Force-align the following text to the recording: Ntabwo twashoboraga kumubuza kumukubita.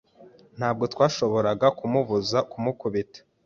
Ntabwo 0.57 0.83
twashoboraga 0.93 1.67
kumubuza 1.79 2.37
kumukubita. 2.51 3.19